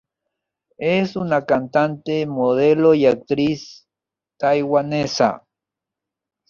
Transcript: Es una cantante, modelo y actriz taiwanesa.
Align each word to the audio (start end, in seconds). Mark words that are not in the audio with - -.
Es 0.79 1.15
una 1.15 1.45
cantante, 1.45 2.25
modelo 2.25 2.95
y 2.95 3.05
actriz 3.05 3.87
taiwanesa. 4.39 5.45